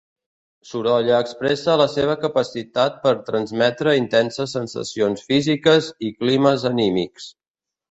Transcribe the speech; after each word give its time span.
Sorolla 0.67 1.19
expressa 1.25 1.75
la 1.81 1.85
seva 1.95 2.15
capacitat 2.23 2.97
per 3.05 3.13
transmetre 3.29 3.95
intenses 4.01 4.57
sensacions 4.59 5.25
físiques 5.31 5.93
i 6.11 6.13
climes 6.19 6.69
anímics. 6.75 7.33